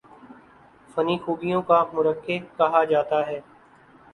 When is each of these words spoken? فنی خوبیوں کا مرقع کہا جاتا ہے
فنی 0.89 1.17
خوبیوں 1.23 1.61
کا 1.61 1.83
مرقع 1.93 2.37
کہا 2.57 2.83
جاتا 2.91 3.25
ہے 3.27 3.39